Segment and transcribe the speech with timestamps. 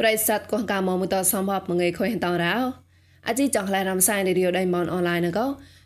[0.00, 2.56] ្រិស័តកងកាមមុតសំបបមងេខុយតរោ
[3.28, 5.40] អជីចងក្លែរំសាយរីយដៃមនអនឡាញណក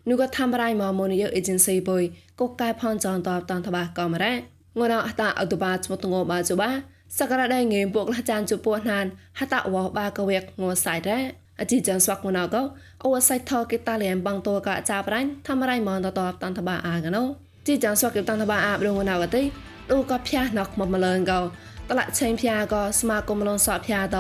[0.09, 2.03] នូក៏ធ្វើរៃមកមុនយើអេเจนស៊ីបុយ
[2.41, 4.35] កកកែផនចងតបតនតបាកំរ៉ា
[4.79, 6.71] ងនអតាអតុបាចមតងបាជបា
[7.19, 9.07] សក្តាដៃងេពុកលចានជពោះណាន
[9.39, 11.19] ហតវបាកវេកងសៃរ៉ា
[11.61, 12.57] អជីចងស្វាក់មណក
[13.05, 17.23] អវសៃថកេតាលៀមបងតកចាប្រាញ់ធ្វើរៃមកតតបតនតបាអាកណូ
[17.67, 19.43] ជីចងស្វាក់តនតបាអាប្រងណកតិ
[19.91, 21.41] ដូក៏ផ្ទះណកមកម្លងកោ
[21.90, 24.18] តឡាក់ឆេងផ្យាក៏ស្មាគមលងសក់ផ្យាត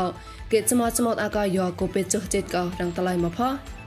[0.51, 3.39] គេចមចមតអកយកគូពេចុះចិត្តក៏រងតឡៃមកផ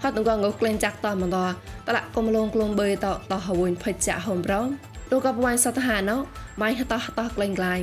[0.02, 1.38] ហត់ងងក្លែងចាក់តមកត
[1.86, 4.66] តឡាក់គមលងក្លងបេតតហវិញផិចចាក់ហំប្រង
[5.10, 6.16] លោកក៏បួយសតហាណោ
[6.60, 7.80] ម៉ៃហតហតក្លែងក្លែង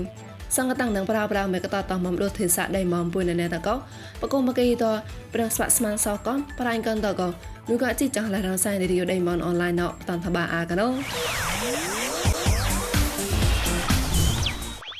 [0.55, 3.75] សង្កតាំងនឹងប្រាប្រាមេកតតមមដូចទេសាដៃមពុយណែតកោ
[4.21, 4.85] បកុំមកីត
[5.33, 7.27] ប្រងស្វាក់ស្មានសកំប្រៃកនតកោ
[7.69, 10.87] នោះក៏ជីចង់ឡារសៃរីយដៃមនអនឡាញណោតនតបាអាកណោ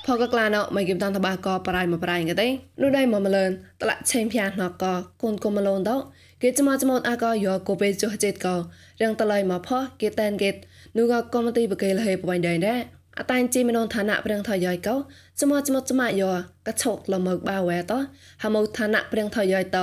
[0.05, 2.47] ផកក្លាណោមកគិមតានតបាកប្រៃមកប្រៃកទេ
[2.81, 3.49] នោះដៃមមលឿន
[3.81, 4.85] តឡាឆេងភៀណកក
[5.21, 5.91] កូនកុំមលូនត
[6.41, 8.47] គេចមកចមតអាកយកកូពេចុះចិត្តក
[9.01, 9.69] រៀងតឡៃមកផ
[10.01, 10.49] គេតែនគេ
[10.97, 12.79] នោះក៏កុំទីបកេលហេបវៃដែរដែរ
[13.19, 14.95] អតាញ់ជីមននឋានៈព្រៀងថយយកោ
[15.41, 17.93] ចមចមចមយកកឆោកលមកបាវែត
[18.43, 19.77] ហមោឋានៈព្រៀងថយត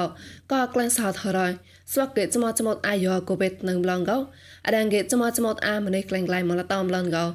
[0.53, 1.53] ក៏ក្លែងសោថរយ
[1.93, 4.19] ស្វកេចមចមអាយកូពេតនឹងប្លងកោ
[4.67, 7.27] អដាងគេចមចមអាមនេះក្លែងក្លែងមកលតំប្លងកោ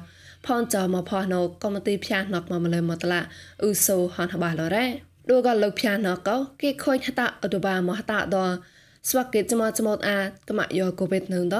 [0.46, 3.20] ផនចមកផោះណូកំទីភះណកមកម្លេមតឡា
[3.62, 4.86] អ៊ូសូហនហបាឡរ៉េ
[5.28, 8.38] ឌូក៏លោកភះណកោគេខូចហតាអតុបាមហតាដ
[9.08, 11.56] ស្វកេចមចមអាកមយកូពេតនឹងត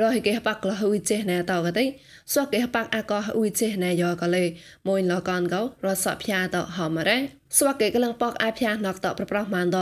[0.00, 1.84] រហិគេបាក់លហ៊ុយចេណែតកទេ
[2.32, 4.44] ស្វកេបាក់អាកោហ៊ុយចេណែយកលេ
[4.88, 7.18] មួយលកនកោរសភះតហមរ៉េ
[7.58, 9.78] ស្វកេកលងប៉កអាភះណកតប្រប្រោះម៉ានត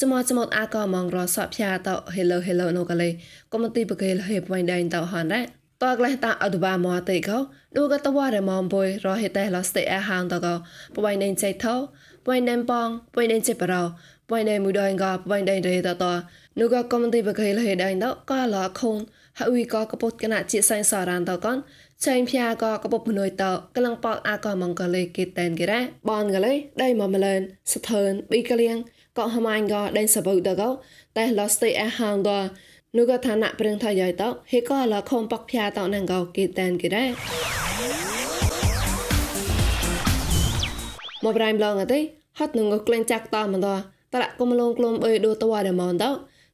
[0.00, 3.08] ចមចមអាកោមងរសភះតហេឡូហេឡូណូកលេ
[3.52, 7.38] កុំទីបកេលហេបវៃដៃតហនរ៉េ តក្លេះតាអត់បាមកទេកោ
[7.76, 10.54] ឌូកតវ៉ារមំបុយរហេតេឡស្តេអហាងតកោ
[10.94, 11.80] បបៃណេចៃថោប
[12.28, 13.88] បៃណេបងបបៃណេចេបរោប
[14.30, 16.04] បៃណេមួយដងកបបៃណេរេតត
[16.60, 18.98] នូកកំទីបកេលហេដៃតកលខូន
[19.38, 21.56] ហើយកកពុតកណជាសៃសរានតកន
[22.04, 23.44] ឆៃភៀកកពុបមនុយត
[23.76, 26.52] កលងប៉អាកមងកលេគេតែនគេរ៉ាបនកលេ
[26.82, 27.40] ដៃមមលន
[27.72, 28.76] ស្ថើនប៊ីកលៀង
[29.18, 30.70] កហម៉ាញ់កដៃសបុតកោ
[31.16, 32.30] តែឡស្តេអហាងត
[32.94, 36.06] nu ko thana prang tha yai to he ko la khom pak phya to nang
[36.10, 37.08] ko ke tan ke dai
[41.24, 42.00] មកប្រៃម្លងអត់ទេ
[42.38, 43.68] ហត់នឹងក្លែងចាក់តមិនត
[44.12, 46.04] តរកុំលងក្លុំអើដូតវ៉ាដមនត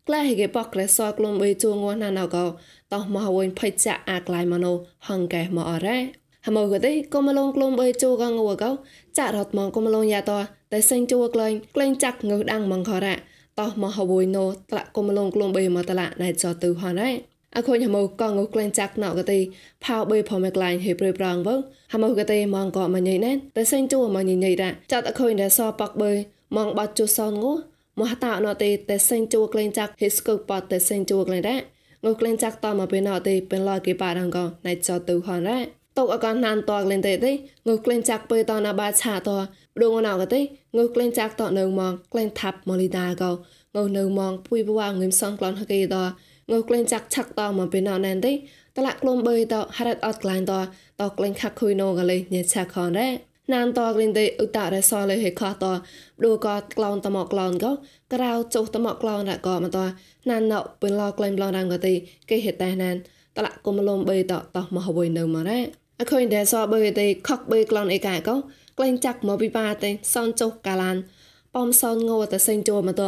[0.09, 2.45] ក្លែហេកេប៉ក្លែសអក្លុំអើជួងវណាណៅកោ
[2.93, 4.73] តោះមកវិញភ័យចាក់អាក្លែម៉ណូ
[5.09, 5.99] ហងកែមកអរ៉េ
[6.47, 8.71] ហមកទេកុំលងក្លុំអើជួកងវកោ
[9.19, 10.33] ចាក់រត់មកកុំលងយ៉ាត
[10.73, 13.15] តែសេងជួក្លែងក្លែងចាក់ងើដាំងមកខរ៉ា
[13.61, 17.09] តោះមកហវយណូតឡាកុំលងក្លងបេមកតឡាណៃចទៅហណៃ
[17.57, 19.39] អខូនហមកងក្លែងចាក់ណកទេ
[19.85, 21.55] ផៅបេផមកក្លែងហេប្រេប្រងវើ
[21.93, 26.13] ហមកទេមងក៏មកញ៉ៃណែតែសេងជួមកញ៉ៃញ៉ៃរ៉ាចាត់អខូនដែលសប៉កបេ
[26.57, 27.53] មងបាត់ជូសនងូ
[28.01, 31.57] មហតាណទេតែសេងជួក្លែងចាក់ហេស្កូប៉តែសេងជួក្លែងរ៉ា
[32.05, 37.33] ងូក្លែងចាក់តមកពេលណទេពេលឡគេប៉ារងក៏ណៃចទៅហនរ៉ា ตกอาการนานตอกเลนเตได้
[37.67, 39.37] งูเกลนจักเปยตอนนาบาชาตอ
[39.81, 40.41] ดูงอนาวกะเต้
[40.77, 43.31] งูเกลนจักตอเนิงมองเกลนทับมอลิดาเกา
[43.75, 46.03] งูเนิงมองปุยปวางเงิมซองกลอนฮะเกตอ
[46.51, 48.33] งูเกลนจักฉักตอมันเป็นนอนแนนเต้
[48.75, 50.61] ตละกลมเบยตอฮารัดออดกลานตอ
[50.99, 53.09] ตอเกลนคักคุยโนกันเลยเนี่ยชาคอนแร่
[53.53, 55.73] นานตอกลินเตอุตารซอเลยเฮคอตอ
[56.23, 57.71] ดูกอกลอนตะหมอกลอนก็
[58.13, 59.85] กราวจุตะหมอกลอนระกอมาตอ
[60.29, 61.89] นานเนาะเป็นลอกลอนบลอนรังกะเต
[62.27, 62.97] เกเฮตแต่นาน
[63.35, 65.59] ตละกลมลมเบยตอตอมหวยเนิงมาแร่
[66.03, 68.37] អខុយតែសបីទេខកបីក្លងអេកាក៏
[68.79, 70.97] ក្លែងចាក់មកពីបាទេសនចុះកាឡាន
[71.55, 73.03] ប៉ំសនងោតែសេងចូលមកត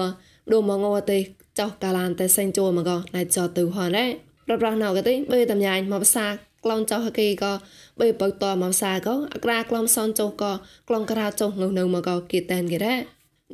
[0.52, 1.18] ដូមងទេ
[1.60, 4.06] ចោកាឡានតែសេងចូលមកណៃចោទៅហនរ៉េ
[4.46, 6.26] ប្រប្រាស់ណៅកទេបេតំញ៉ាញមកភាសា
[6.64, 7.52] ក្លងចោហកេក៏
[8.00, 10.52] បេបើតមកភាសាក៏អក្រាក្លំសនចោក៏
[10.88, 12.94] ក្លងក្រាចោងនៅមកក៏គេតែនគេរ៉េ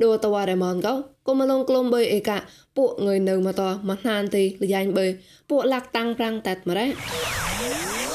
[0.03, 0.95] ដូតវ៉ារ៉េមនក៏
[1.27, 2.37] គុំលងក្លុំបេអេកា
[2.77, 5.07] ពួកងើយនៅមកតមកណានទេលយ៉ាញ់បេ
[5.51, 8.10] ពួកលាក់តាំងប្រាំងតាត់មករ៉េ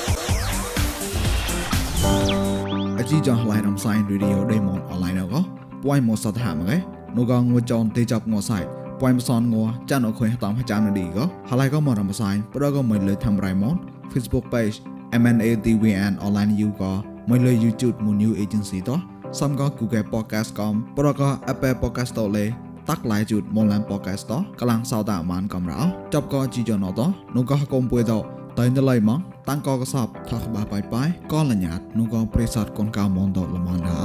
[3.09, 5.41] ជីចងឡៃរំសាយរីឌីអូដេម៉ុនអនឡាញក៏
[5.83, 6.77] ពួយមកសតហាមកឯ
[7.17, 8.63] នោះក៏ងួចនទេចាប់ងួសាយ
[8.99, 13.75] ពួយមសនងួចានអខុយតាមចាំនឌីក៏ហើយក៏មករំសាយប្រក៏មិនលើធ្វើរៃម៉ុន
[14.11, 14.75] Facebook page
[15.21, 16.93] MNATVN online you ក៏
[17.29, 18.99] មិនលើ YouTube មួយ new agency តោះ
[19.39, 22.45] សំក៏ Google podcast កំប្រក៏ Apple podcast តលេ
[22.89, 25.79] តាក់ឡាយជូតមនឡាន podcast តកលាំងសោតាអានកំរោ
[26.13, 27.01] ចប់ក៏ជីយ៉ណត
[27.35, 28.13] នោះក៏កុំពួយត
[28.59, 34.01] តែណឡៃមក តាំងកកសបថោះក្បាបាយបាយកលញ្ញាតនោះកងព្រេសតកូនកៅមនតលមនដា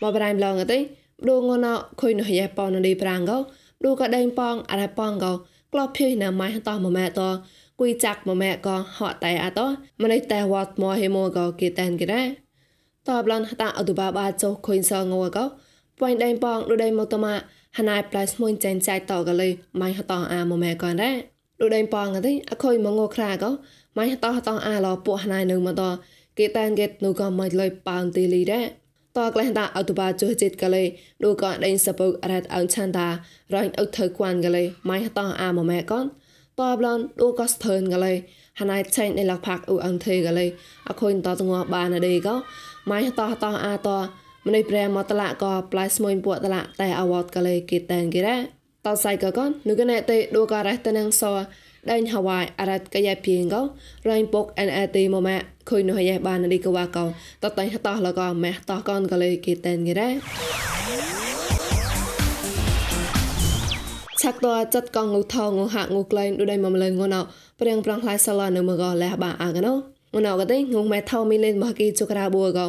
[0.00, 0.78] មកប្រៃឡងទេ
[1.28, 3.38] ឌូងណោខុយនោះយ៉ែប៉នឌីប្រាំងកោ
[3.84, 5.32] ឌូក៏ដេញប៉ងអរ៉ែប៉ងកោ
[5.72, 7.28] ក្លោភីណាម៉ៃតោះមួយម៉ែតោ
[7.80, 9.66] គួយចាក់មួយម៉ែកោហត់តែអត់តោ
[10.02, 12.26] ម្នេះតែវត្តមកហេមកោគេតែនគេដែរ
[13.08, 15.44] តបឡនហតាអឌូបាបាចុះខុញសងងោកោ
[16.00, 17.34] ប៉ៃដេញប៉ងឌូដេញមកតម៉ា
[17.74, 20.74] hắn ai plais mùi chèn chai tỏ gà lì mai hạt tỏ à mô mẹ
[20.74, 21.20] con rá.
[21.58, 23.56] Lúc đêm bò ngà tí, à khôi mô ngô khra gó,
[23.94, 25.98] mai hạt tỏ hạt tỏ à lò bộ hắn ai nâng mà tỏ,
[26.36, 28.68] kê tan ghét nô gò mạch lời bàn tì lì rá.
[29.12, 31.98] Tỏ gà lẹn tạ ở tù bà chú hít gà lì, đô gọ đánh sập
[31.98, 33.18] bực à rát ấn chan tà,
[33.48, 36.08] rồi ức thơ quan gà lì mai hạt tỏ à mô mẹ con.
[36.56, 38.20] Tỏ bà lòn đô gò sờ gà lì,
[38.52, 40.52] hắn ai chạy nên lạc phạc ưu ăn thê gà lì,
[40.84, 42.42] à khôi tỏ tù ngò bà nà đi gó,
[42.84, 44.08] mai hạt tỏ hạt tỏ à tỏ,
[44.44, 48.36] ទើនកលេហណៃឆៃនៃលកផាក់អ៊ូអងទេកលេអខុញតតងបានដេក៏ម៉ៃតោតោអាតោម្នេះព្រះមកតឡាក៏ផ្លាយស្មួយពួកតឡាតែអវតកលេគេតែនគេរ៉
[48.84, 51.32] តសៃក៏កនぬកណែទេឌូក៏រ៉េះតនឹងសោ
[51.90, 53.62] ដេញហវ៉ៃអរ៉ាត់កយ៉ាពីងកោ
[54.08, 55.36] រ៉ៃពុកអេនអេទីម៉ម៉ា
[55.70, 57.04] ខុយនោះយ៉ាបាននេះក៏វ៉ាកោ
[57.42, 60.08] តតៃហតោះលកោម៉ែតោះកនក៏លេគេតែនគេរ៉
[64.20, 67.20] ឆាក់តចាត់កងងូថងងហាក់ងូក្លែងដូចមកលឹងងណោ
[67.60, 72.66] ព្រៀងប្រងខ្លាយសឡនៅមកលះបាអាកណោ ងណៅក៏ទេងងម៉ែថោមីលេនមកគីជុក្រាបួកោ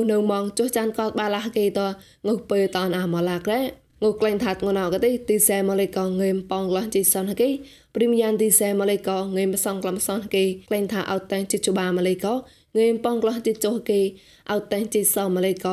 [0.00, 1.80] ងនៅមងចុះចានកោបាឡាគីត
[2.26, 3.60] ងុពើតនអាមឡាក្រែ
[4.02, 7.50] ងុក្លែងថាត់ងណៅក៏ទេទីសែមកលេកងងើមប៉ងឡោះជីសនហគី
[7.94, 12.26] ព្រីមយ៉ាងទីសែមកលេកងើមសងក្លំសនហគីក្លែងថាអត់តែងជីជបាមកលេក
[12.78, 14.00] ងើមប៉ងក្លោះជីចុះហគី
[14.50, 15.66] អត់តែងជីសមកលេក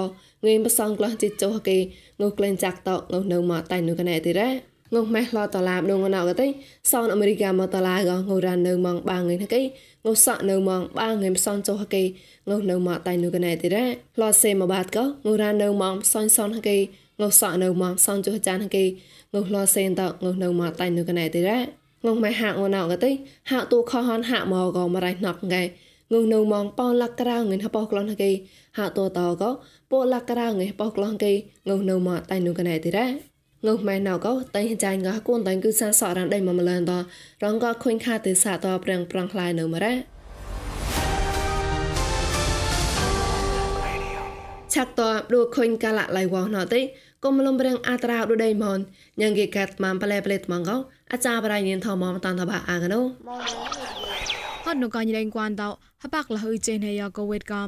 [0.45, 1.77] ងើមសងក្លោះជីចុះហគី
[2.21, 4.50] ងុក្លែងចាក់តងនៅមកតែនោះកណែទីរ៉ា
[4.94, 6.47] ងុម៉េះឡតឡាបដងណៅក៏ទេ
[6.91, 9.62] សនអមេរិកាមកតឡាក៏ងូរ៉ាននៅម៉ងបាងហ្នឹងគេ
[10.06, 12.03] ងោសក់នៅម៉ងបាងឹមសនចុះគេ
[12.50, 13.86] ងោនៅម៉តៃនៅកណែទីរ៉ា
[14.21, 16.77] ឡោសេមកបាតកោងូរ៉ានៅម៉ងសនសនគេ
[17.21, 18.83] ងោសក់នៅម៉ងសនចុះចានគេ
[19.33, 21.59] ងោឡោសេតងោនៅម៉តៃនៅកណែទីរ៉ា
[22.06, 23.12] ងងម៉ែហាក់ងណៅកទេ
[23.51, 25.63] ហាក់ទូខហនហាក់មកក៏មករៃណប់ងែ
[26.13, 28.31] ងងនៅម៉ងប៉ោលាក់ក្រៅងិនហបោក្លងគេ
[28.77, 29.50] ហាក់តតក៏
[29.92, 31.31] ពោលាក់ក្រៅងិបោក្លងគេ
[31.69, 33.30] ងនៅម៉តៃនៅកណែទីរ៉ា
[33.65, 36.93] ងុម៉ែណៅក៏តែចាញ់ក៏គួនតែគឺសាសអរ៉ានដៃមកម្លនត
[37.43, 39.93] រងក៏ខុញខាទេសាតប្រាំងប្រាំងខ្លាយនៅមរ៉ា
[44.73, 46.81] ឆាក់តឌូខុញកាលឡៃវណទេ
[47.23, 48.79] កុំលំរៀងអាត្រាឌូដៃមន
[49.21, 50.77] ញ៉ាងគេកាត់ម៉ាំប្លែប្លែថ្មងក៏
[51.11, 53.01] អាចារ្យបរៃញៀនថមមតានតបាអាកណូ
[54.65, 55.63] ហត់នោះក៏ញ៉ែងគួនត
[56.03, 57.67] ហបាក់លហើយចេះណៃយកវេតកំ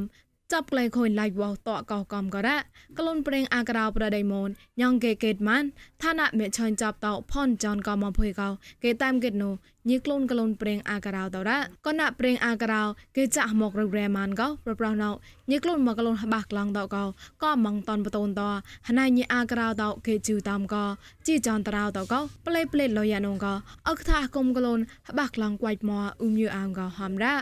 [0.54, 2.58] ចាប់ក្លែងខូនឡៃវោតក់កោកំក៏រ៉ា
[3.00, 4.50] ក្លូនប្រេងអាក្រៅប្រដៃមូន
[4.82, 5.68] ញងគេកេតម៉ាន់
[6.04, 8.50] ឋានៈមេឆាញ់ចាប់តោផនចនក៏មកភុយកោ
[8.84, 9.54] គេតាមកេតនោះ
[9.90, 12.82] ញីក្លូនក្លូនប្រេងអាក្រៅតរ៉ាក៏ណាប្រេងអាក្រៅ
[13.18, 15.10] គេចាក់មកររែម៉ាន់ក៏ប្រប្រោណោ
[15.52, 17.04] ញីក្លូនមកក្លូនបាក់ក្លងតោកោ
[17.44, 18.42] ក៏ម៉ងតនបតូនត
[18.88, 20.84] ហណៃញីអាក្រៅតោគេជូតាមក៏
[21.28, 23.54] ជីចនតរៅតោកោប្លេប្លេលយយ៉ានងក៏
[23.88, 24.80] អកថាគុំក្លូន
[25.18, 27.36] បាក់ក្លងខ្វាច់មកអ៊ុំយឺអាងក៏ហំរ៉ា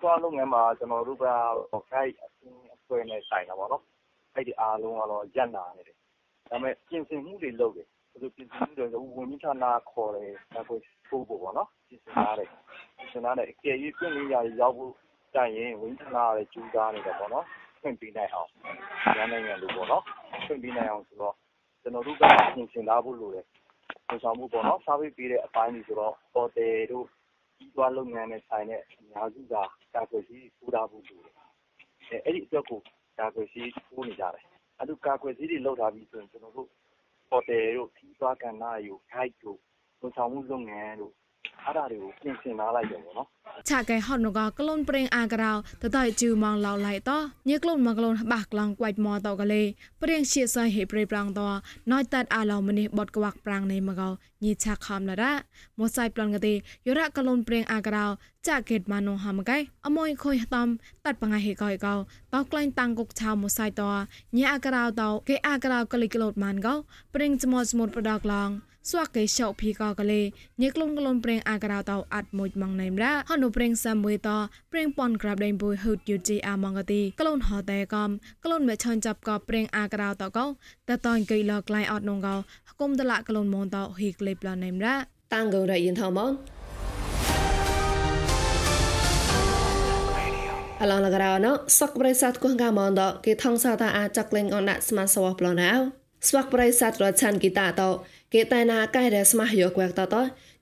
[0.00, 1.26] သွားလုပ်ငန်းမှာ ကျွန်တော်တို့က
[1.92, 2.16] guide
[2.86, 3.82] ဆွဲနဲ့ ဆိုင်တာပေါ့နော်
[4.34, 5.96] အဲ့ဒီအားလုံးကတော့ ရပ်နာနေတယ်
[6.50, 12.48] ဒါပေမဲ့ ပြင်ဆင်မှုတွေလုပ်တယ် ဘယ်လိုပြင်ဆင်မှုတွေလဲဝန်ကြီးဌာနခေါ်တယ်ဒါကိုပို့ဖို့ပေါ့နော် ပြင်ဆင်ထားတယ်
[12.96, 14.92] ပြင်ဆင်ထားတယ်အကယ်၍ပြင်လေးရာရောက်ဖို့
[15.34, 17.46] တိုင်ရင် ဝန်ကြီးဌာနကလည်းကြိုးစားနေတယ်ပေါ့နော်
[17.80, 18.48] ဖွင့်ပေးနိုင်အောင်
[19.16, 20.02] ရန်နိုင်ငံလိုပေါ့နော်
[20.46, 21.34] ဖွင့်ပေးနိုင်အောင်ဆိုတော့
[21.82, 22.22] ကျွန်တော်တို့က
[22.54, 23.46] ပြင်ဆင်ထားဖို့လိုတယ်
[24.08, 27.06] ဝန်ဆောင်မှုပေါ့နော် စားပေးပေးတဲ့အပိုင်းတွေဆိုတော့ ဟိုတယ်တို့
[27.60, 29.54] ကြီးသွားလုပ်ငန်းနဲ့ဆိုင်တဲ့ အများစုက
[29.94, 31.26] ကာကွယ်ဆေးထိုးထားဖို့လိုတ
[32.14, 32.80] ယ် အဲ့ဒီအတွက်ကို
[33.18, 34.44] ကာကွယ်ဆေးထိုးနေကြတယ်
[34.78, 36.68] အဲ့လို ကာကွယ်ဆေးတွေလောက်ထားပြီးဆိုရင် ကျွန်တော်တို့
[37.28, 39.58] ဟိုတယ်တို့ခီးသွားကဏ္ဍယူ guide တို့
[40.00, 41.14] ဝန်ဆောင်မှုလုပ်ငန်းတို့
[41.65, 43.27] အဲ့ဒါတွေကိုပြင်ဆင်ထားလိုက်တယ်ပေါ့နော်
[43.69, 45.51] ឆាកែហត់នកក្លូនប្រេងអាក្រៅ
[45.83, 47.11] តតៃជូម៉ងឡៅឡៃត
[47.49, 49.61] ញេក្លូនមកក្លូនបាក់ក្លងក្វាច់ម៉តកលេ
[50.01, 51.41] ប្រេងជាសៃហេប្រេប្រាំងត
[51.91, 54.09] ណយតាត់អាឡមនេះបតក្វាក់ប្រាំងនេះមកោ
[54.43, 55.33] ញីឆាខំលរ៉ា
[55.79, 56.57] មសៃប្លន់កទេយ
[56.97, 58.05] រៈក្លូនប្រេងអាក្រៅ
[58.47, 60.67] ចាកេតម៉ានងហមកៃអមយខុយតំ
[61.05, 61.95] តាត់បងៃហេកោកោ
[62.33, 63.81] តោក្លែងតាំងគុកឆៅមសៃត
[64.37, 66.73] ញីអាក្រៅតគេអាក្រៅកលិក្លូតម៉ានកោ
[67.15, 68.49] ប្រេងចមស្មុតប្រដកឡង
[68.88, 70.20] ស្វាកេឆោភីកកលេ
[70.62, 74.30] ញេក្លុនក្លុនប្រេងអាក្រៅតោអាត់មួយម៉ងណៃមរ៉ាហនុប្រេងសាំមួយត
[74.72, 78.10] ប្រេងប៉ុនក្រាបដេងបុយហឺតយូជីអាម៉ងកទីក្លុនហតេកំ
[78.44, 80.46] ក្លុនមេឆានចាប់កប្រេងអាក្រៅតកោ
[80.88, 82.36] តតងកៃលក្លៃអត់នងកោ
[82.80, 84.94] គុំតឡាក្លុនមនតហ៊ីក្លេប្លណៃមរ៉ា
[85.34, 86.32] តាំងកោរយិនថមន
[90.80, 97.90] អឡងលករណោសកប្រិស័តគងកាមនតគេថងសាតាអាចក្លែងអនដាក់ស្មាសវប្លណៅ ស្វាក់ប្រិស័តរឆានគីតាតោ
[98.34, 100.16] គេតែណាកែរស្មាស់យកវកតត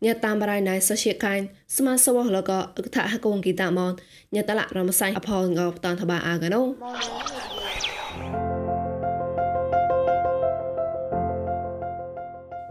[0.04, 1.42] ញ៉ាតាមរៃណៃសជាកាញ់
[1.76, 3.92] ស្មាសវលកអកថាហកងគីតាមន
[4.34, 6.62] ញ៉ាតលរមសៃអផលងបតនតបាអាកណូ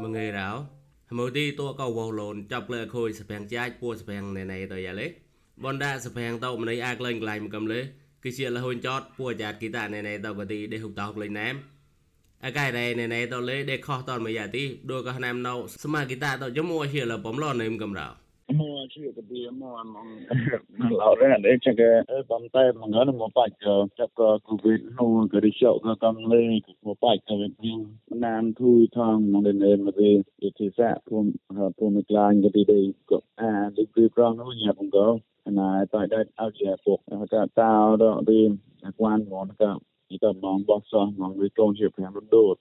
[0.03, 0.49] មងេរោ
[1.09, 5.07] ហមទីតួកោវលូនចាប់លើខូចសភាំងចាច់ពួសភាំងណែណៃតយ៉ាលេ
[5.65, 7.79] បណ្ដាសភាំងតោម្នៃអាក្លែងក្លែងមកកំលេ
[8.23, 11.55] គឺជាលហ៊ុនចតពួចាតគីតាណែណៃតោកទីដេហុកតោក្លែងណែម
[12.45, 15.53] អាកែណែណែណែតលេដេខោះតមួយយ៉ាទីដូចក៏ណាមណៅ
[15.83, 18.07] ស្មាគីតាតយមួជាលបំឡនេមកំរោ
[18.59, 20.07] មួជាកពីមួអមង
[21.01, 21.91] ឡៅរ៉ែដេចកែ
[22.31, 23.53] បំតែមងនមកបាច់
[23.99, 26.43] ចាប់ក៏គូវីដនោះក៏រិះយកក៏កំលេ
[26.85, 27.51] មកបាច់ក៏វិញ
[28.25, 31.23] ណាមធូយថងមកនេមរីវិធីសាពុំ
[31.77, 32.79] ពុំក្លាញ់ក៏ទីដេ
[33.09, 35.07] ក៏អាលីពីប្រងនោះញ៉ាបងក៏
[35.59, 38.39] ណាតតែដល់អត់ជាពុកក៏តោដល់រី
[38.85, 39.71] អាគួនមកក៏
[40.09, 42.57] người ta mong bác xa mong với con chịu phèn nó đốt,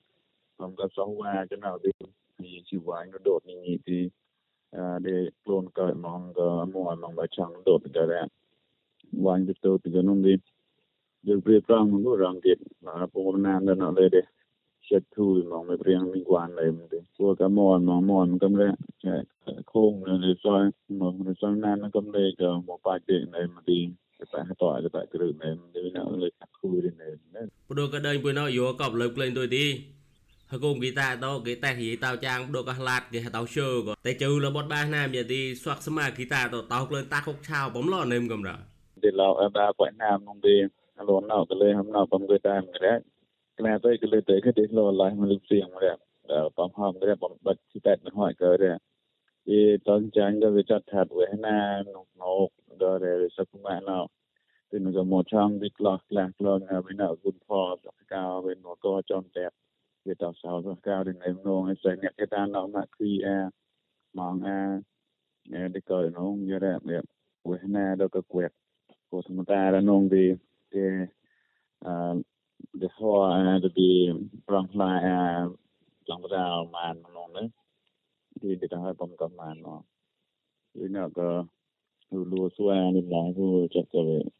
[0.59, 1.91] mong gặp sáu hoa cho nào đi
[2.39, 4.09] thì chịu vãi nó đột như nhị thì
[5.03, 8.29] để luôn cởi mong cái mồi mong bà chẳng đột cái đấy
[9.13, 10.37] vãi cái tôi thì cái nông đi
[11.23, 14.21] được việc rằng mình cũng rằng kịp là phụ hôm nay nó lên để
[14.91, 18.31] chết thui mong mấy riêng liên quan này mình đi của cái mòn mong mòn
[18.31, 19.25] mình cầm lên chạy
[19.67, 23.31] khung rồi để xoay, mà rồi xoay nan nó cầm lên cái một bài chuyện
[23.33, 23.89] này mà đi
[24.95, 27.09] តែគ្រឿងមែនដូចណាលេខគូរីណែ
[27.69, 29.67] បដូក៏ដេញពុយណោយោក៏លើបក្លែងទុយទី
[30.51, 38.57] ហើយកុំគីតាតោគេតេះយីតោចាងដូក៏ឡាតគេតោជើក៏តែជូរបត់បាសណាមយទីស្វាក់ស្មាគីតាតោតោក្លែងតាគុកឆៅបំលោនឹមកំរ៉
[39.05, 40.55] ទេឡោអបាប៉ណាមនងទេ
[40.99, 42.95] អលនោក៏លេហំណោបំគីតាមក្រែ
[43.59, 45.97] ក្លាទៅក៏លេទៅគេទេឡោឡាយមកលឹកសៀងមករ៉
[46.59, 48.73] បំហំរ៉បំបាត់ទីតែមិនហួយក៏រ៉
[49.49, 52.49] อีตอนจังก็วิจัดถัดไว้ให้นาหนุกนก
[52.81, 53.05] ดอเร
[53.37, 54.07] สักมาเนาะ
[54.69, 59.53] เป็นก็หมดช่องวิกลอกลากลองนะวินาคุณพ่อสักกาวเป็นหนูตัวจอมแตก
[60.07, 63.29] วิต่อสาวสักกาวดึงเอ็มนงให้ใส่เนี่ยแค่ด้านเรามาคือแอ
[64.19, 64.49] มองแอ
[65.49, 67.03] เนี่ยได้เกิดน้องเยอะแบบเนี่ย
[67.43, 68.51] ไว้ให้นาดอกกระเกวก
[69.07, 70.25] โคธรรมตาแล้วนงดี
[70.71, 70.77] เจ
[71.85, 72.15] อ่า
[72.79, 73.11] เดี๋ยวพอ
[73.65, 73.93] จะดี
[74.53, 75.21] รองลายอ่า
[76.09, 77.49] ลองกระดาวมานนงเนี่ย
[78.43, 78.57] về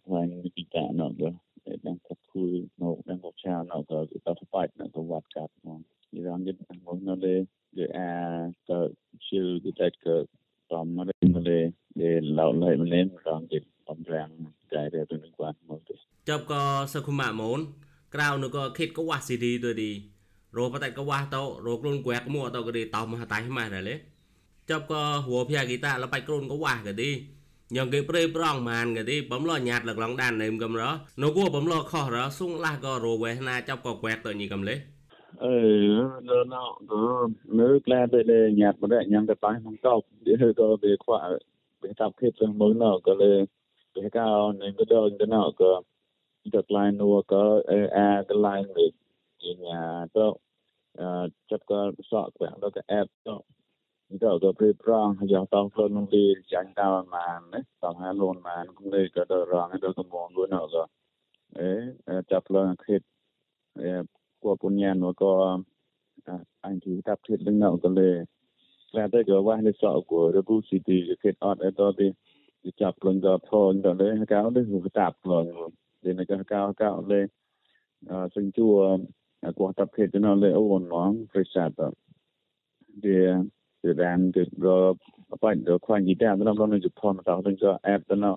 [0.05, 1.33] hoành cái tạ nó có
[1.65, 5.03] để đang cắt khui nó đang học trao nó có cái tao phải nó có
[5.03, 5.79] vặt cắt nó
[6.13, 8.89] thì rằng cái muốn nó để để à có
[9.21, 10.25] chill cái tết có
[10.69, 14.31] tóm nó lên nó để để lão lại mình lên rằng cái tóm ràng
[14.69, 17.67] cái để tôi quan một tí chấp có sao không mà muốn
[18.15, 19.91] ក្រៅនោះក៏ខេតក៏វ៉ាស៊ីឌីទៅឌី
[20.57, 23.95] រោបតែក៏វ៉ាតោរោខ្លួនគួែកមួតោក៏ឌីតោមហតៃម៉ែរលេ
[24.71, 27.11] ចាប់ក៏ហួភៀគីតាលបៃខ្លួនក៏វ៉ាក៏ឌី
[27.77, 30.83] ញងគេព្រៃប្រងមានក៏ឌីបំលោញាតលកឡងដាននឹមកំរ
[31.23, 34.75] នៅគួបំលោខោរសុងឡាក៏រោវេណាចាប់ក៏គួែកទៅញីកំលេ
[35.45, 35.57] អឺ
[36.29, 37.03] លើណោក៏
[37.59, 39.95] នៅក្លែទៅលេញាតមកញ៉ាំទៅប៉ៃក្នុងកោ
[40.27, 41.19] ឌីក៏វាខ្វះ
[41.83, 43.33] វាតាប់ខេតទៅមើលណោក៏លេ
[43.97, 44.29] វាកោ
[44.61, 45.73] នៅក៏ដល់ទៅណោក៏
[46.55, 47.43] ទៅក្លែនោះក៏
[47.97, 48.91] អាក្លែនេះ
[49.43, 49.51] ជា
[51.51, 51.79] จับก็
[52.11, 53.35] สอบแขวงแล้วก็แอบก็
[54.23, 60.83] ก็ก็ปรีพร้องอย่าต้องเพลินลงดีจังตามานะต้องหาลนมาคงเลยก็ดรองให้ดกมองด้วยเนาะก็
[61.57, 61.83] เอ๊ะ
[62.31, 63.03] จับเพลินคิด
[63.79, 64.01] เอ๊ะ
[64.41, 65.31] กลัวปุญญาหนูก็
[66.63, 68.15] อันที่ทับทิศลึงเนาะก็เลย
[68.93, 72.11] แล้วได้ก็ว่าในสอบกูระบุสิตีคิดออดไอ้ตัวที่
[72.81, 75.45] จับเพลินก็พอนก็เลยก้าวได้หูตับเพลิน
[76.01, 77.25] เดี๋ยวนี้ก็ก้าวก้าวเลย
[78.35, 78.75] ซึ่งชั่ว
[79.41, 81.91] Ờ, qua tập thể cho nó lấy ôn nó phải sạch đó
[83.03, 83.11] thì
[83.83, 84.95] thì đàn thì rồi
[85.41, 88.37] phải được khoan gì đàn nó nó chụp phone tao nên cho app đó nó.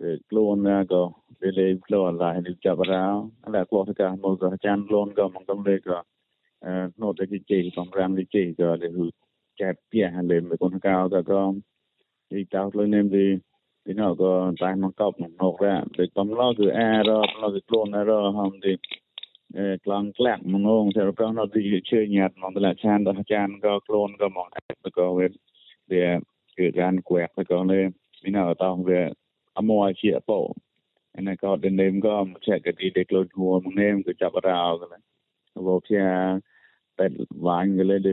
[0.00, 3.12] Thì luôn ra có để lấy luôn lại được chập ra
[3.46, 6.02] là qua cái một cái chan luôn, có một công lấy có
[6.60, 9.10] à, nốt cái chỉ còn ram cái chỉ cho để hư
[9.56, 11.60] chẹp bia hay lên với con cao cả con.
[12.30, 13.36] Thì tao lên em thì
[13.86, 15.82] thì nó có tai mang cọc một nốt ra.
[15.98, 18.76] Để tóm lo từ a rồi lo từ luôn ra rồi không thì
[19.84, 24.48] ក្លងក្លាក់មងងតែប្រងនៅទីជឿញាតមកតឡាចានដល់ចានក៏ខ្លួនក៏មក
[24.98, 25.26] ក៏វា
[25.92, 26.06] វា
[26.58, 27.78] គឺការគួកក៏នៅ
[28.22, 29.00] មានអត់តវា
[29.58, 30.38] អមអជាពោ
[31.16, 34.86] អនក៏ដេនេមក៏ឆែកទីដេក្លូនហួរមកនេមក៏ចាប់រោក៏
[35.66, 36.06] លោកជា
[36.98, 37.06] តែ
[37.46, 38.12] វាញ់ក៏លេដេ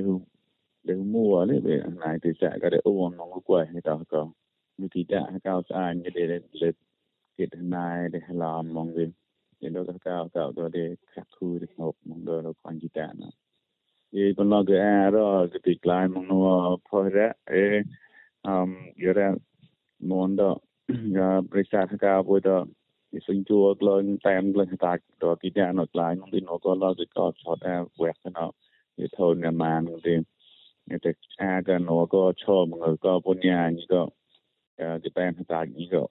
[0.89, 4.21] ដេមួលេវាណៃទីចាក៏ដេអូនមកគួយនេះតក៏
[4.81, 6.38] វិធីដាក់កោស្អាញដេលេ
[7.38, 9.10] គិតណៃដេឡាមមកវិញ
[9.61, 12.79] để đâu ta cao tạo đó để khắc khu để học mong đó là con
[12.79, 13.27] gì ta nó
[14.13, 17.31] ye bên lo cái à đó, cái tịch mong nó phơi ra
[18.97, 19.33] giờ ra
[19.99, 22.23] món đó giờ bây giờ ta cao
[23.11, 26.57] bây sinh chua lên tem lên ta đó, thì ra nó lại mong đi nó
[26.61, 28.31] có lo cái có chọt à quẹt cái
[28.97, 30.11] thì thôi nè mà nó đi.
[30.89, 34.09] Cái à nó có cho mọi người, có bốn nhà như đó.
[34.77, 36.07] À, cái tem ta như đó.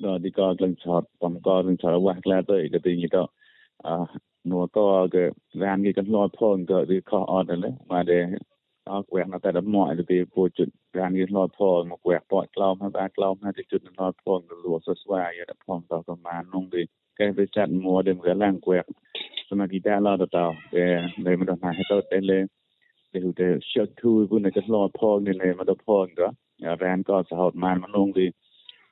[0.00, 3.06] đó đi có lần chọt còn có lần chọt quạt là tới cái tiền gì
[3.10, 3.26] đó
[3.82, 3.96] à
[4.44, 8.02] nó có cái ran cái cái lo phong cái đi khó ở đó đấy mà
[8.02, 8.26] để
[8.84, 11.96] ở quẹt nó tại đó mọi cái tiền phụ chút ran cái lo phong mà
[12.02, 15.14] quẹt bọt lao mà bạc lao mà cái chút lo phong cái lúa sơ sơ
[15.14, 16.84] vậy đó phong đó có mà nông đi
[17.16, 18.86] cái cái chặt mua đêm cái lang quẹt
[19.50, 22.24] cho mà đi ra lo đó tao để để mà đó mà hết tốt đến
[22.24, 22.46] lên
[23.12, 26.08] để hữu để sơ thu cũng là cái lo phong này này mà đó phong
[26.16, 26.32] đó
[26.78, 28.30] ran có sahot man mà nông đi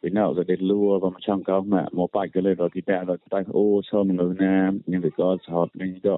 [0.03, 2.83] we know that they lure from chang ka ma mo pa ke le ro ki
[2.89, 4.13] ta ro ta o so mo
[4.43, 6.17] na ni we got hot ni do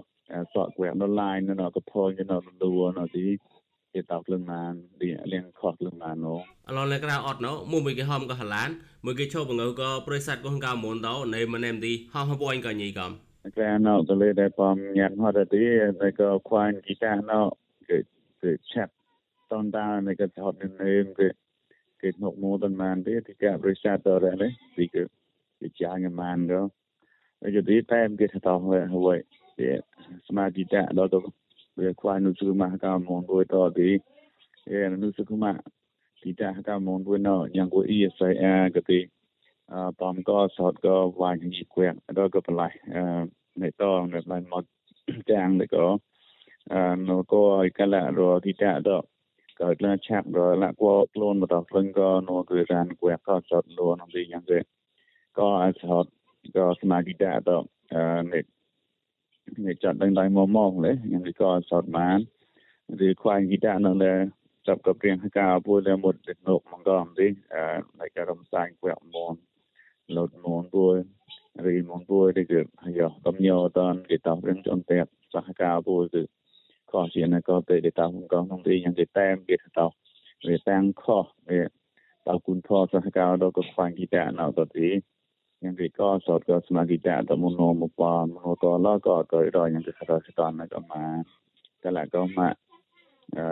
[0.53, 3.39] so we on the line no ko po you know lure no di
[3.95, 4.73] គេតោកលឹងណាន
[5.33, 8.69] លៀងខត់លឹងណានអូឡនក្រៅអត់ណូមួយមួយគេហមក៏ហឡាន
[9.05, 13.11] មួយគេឈោបងើក៏ប្រយស័តក៏កៅមុនដោនៃមណែមទីហមហបអញក៏ញីកំ
[13.57, 15.65] ក្រៅណូទៅលេដែលបំញ៉ាត់ហត់ទី
[16.01, 17.41] តែក៏ខ្វាញ់គីតាណូ
[17.89, 17.99] គឺ
[18.43, 18.93] គឺឆាប់
[19.53, 20.73] តនតានៃក៏ហត់នឹង
[21.19, 21.29] គេ
[22.03, 25.03] គេមកមកតបានទេទីកាប្រិស័តតរនេះទីគឺ
[25.61, 26.61] គេចាញ់បានក៏
[27.41, 29.21] ហើយទីតែគេថាតោហើយ
[30.29, 31.19] សមាធិតាដល់ទៅ
[31.79, 33.89] វាខ្វាយនុសុមាកាមងមួយតទី
[34.69, 35.51] អេនុសុមា
[36.23, 39.01] ទីតាកាមងមួយណយ៉ាងគួអ៊ីសៃអាកទី
[39.73, 41.87] អបំក៏សតក៏វាយញីគួយ
[42.19, 42.97] ដល់ក៏បលៃអ
[43.63, 44.65] នៅតនៅឡៃមក
[45.31, 45.87] ចាំងទៅក៏
[46.73, 46.75] អ
[47.09, 47.45] នៅក៏
[47.79, 49.07] កលរទីតាដល់
[49.63, 54.59] កើតឡើងឆាប់ដល់ឡាគួខ្លួនមកដល់ព្រឹងក៏នៅគឺរានគួយក៏សតលួនទីយ៉ាងទៅ
[55.39, 56.05] ក៏អត់សត
[56.57, 62.19] ក៏សមាធិតាដល់អឺនេះចាត់ដឹងដៃមកមកលេយ៉ាងនេះក៏សតបាន
[63.07, 64.15] ឬខ្វាយគីតានៅលើ
[64.67, 67.65] ចាប់ក៏ព្រៀងកាពួយលើមុតទឹកនកមកក៏អំទីអឺ
[68.01, 69.35] នៅការរំសាយគួយមន
[70.17, 70.95] លោតមនពួយ
[71.67, 72.61] រីមនពួយទីគឺ
[72.99, 74.99] យកកំញោតនគេតោព្រៀងចនតែ
[75.35, 76.23] សហការពួយគឺ
[76.93, 79.87] ខោជាណក៏ទៅទៅតាមក៏ក្នុងទីយ៉ាងគេតែមគេតោ
[80.49, 81.19] វាតាំងខោ
[81.49, 81.63] វា
[82.27, 84.89] តើគុណផសហការដល់ក៏ខ្វាយគីតានៅទៅទី
[85.63, 91.25] យ៉ាងគេក៏សតក៏ស្មាគីតាតមុននោមបាមនោតឡក៏ក៏រយ៉ាងគេខរស្តានក៏មក
[91.83, 92.55] តែឡាក៏មក
[93.37, 93.45] អឺ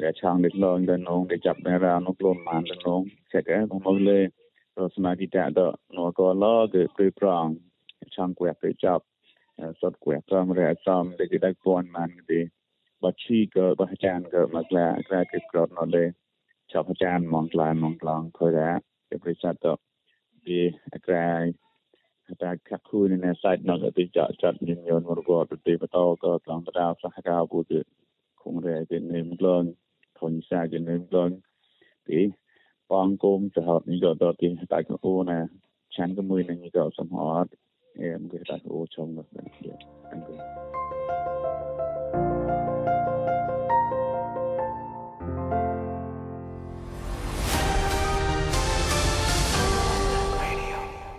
[0.00, 3.02] តែឆាងនេះលងដល់នងគេចាប់នៅរានោះខ្លួនបានដល់នង
[13.02, 16.04] បាឈីក៏បាចានក៏មកឡាក្រាគេក្រត់ណលេ
[16.72, 18.76] ចាប់ចានមកឡាមកឡងធ្វើដែរ
[19.08, 19.72] គេប្រសាទទៅ
[20.44, 20.58] ពី
[20.94, 21.42] អក្រាយ
[22.42, 27.84] តែខាក់គូននៅសាយនោះទៅចាត់ចាត់ញញនមករបស់ប្រទេសបតក៏ឡងតាសហការពុទ្ធ
[28.42, 29.62] គងរែទៅនិមឡង
[30.20, 31.30] ធនសាជានិមឡង
[32.06, 32.18] ពី
[32.92, 35.38] បងគមសហតនេះក៏ទៅទីតែក៏អូណា
[35.94, 37.46] ឆានក៏មួយនឹងក៏សំហត
[38.00, 39.46] អេមគេតែអូចង់នោះដែរ
[40.12, 40.61] អង្គ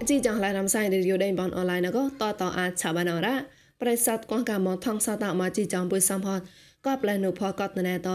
[0.04, 3.36] អជីចងឡានំសៃរីយូដេបនអនឡាញក៏តតអាចឆាបានអរ៉ា
[3.82, 6.40] ប្រិស័តកងកាមថងសតមកជីចងពុយសំផត
[6.86, 8.10] ក៏ប្លែនុផកតណែត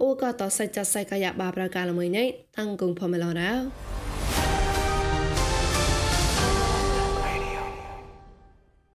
[0.00, 2.24] អូក៏តសៃចាសៃកាយបាប្រកាលមួយញ៉ៃ
[2.56, 4.03] តាំងគងផមឡរ៉ា